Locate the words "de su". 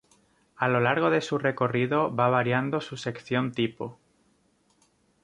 1.11-1.37